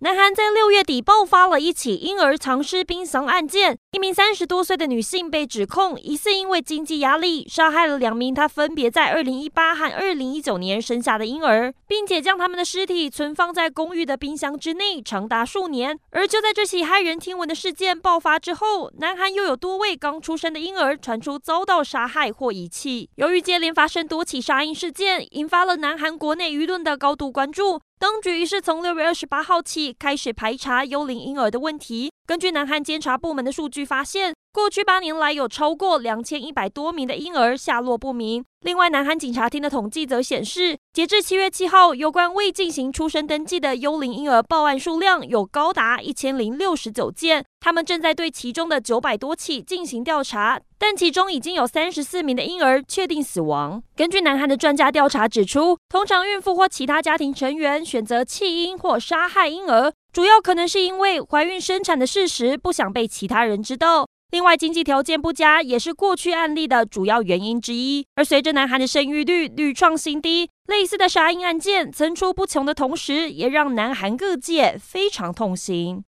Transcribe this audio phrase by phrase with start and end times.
[0.00, 15.98] 南韩在六月底爆发了一起婴儿藏尸冰箱案件，一名三十多岁的女性被指控疑似因为经济压力杀害了两名她分别在二零一八和二零一九年生下的婴儿，并且将他们的尸体存放在公寓的冰箱之内长达数年。
[16.12, 23.10] 而就在这起骇人听闻的事件爆发之后，南韩又有多位刚出生的婴儿传出遭到杀害或遗弃。
[23.16, 27.80] 由于接连发生多起杀婴事件，引发了南韩国内舆论的高度关注。
[27.98, 32.12] 当局于是从六月二十八号起开始排查幽灵婴儿的问题。
[32.28, 38.44] 根据南韩监察部门的数据发现，过去八年来有超过两千一百多名的婴儿下落不明。
[38.60, 47.42] 另外，南韩警察厅的统计则显示，截至七月七号，有关未进行出生登记的幽灵婴儿报案数量有高达一千零六十九件。
[47.60, 53.82] 他们正在对其中的九百多起进行调查，但其中已经有三十四名的婴儿确定死亡。
[53.96, 59.94] 根据南韩的专家调查指出，通常孕妇或其他家庭成员选择弃婴或杀害婴儿。
[60.18, 68.04] 主要可能是因为怀孕生产的事实不想被其他人知道，另外经济条件不佳也是过去案例的主要原因之一。
[68.16, 75.96] 而随着南韩的生育率屡创新低，类似的杀婴案件层出不穷的同时，也让南韩各界非常痛心。